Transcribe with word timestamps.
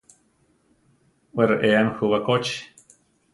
Wé 1.35 1.43
reéami 1.51 1.93
jú 1.99 2.11
bakóchi. 2.15 2.57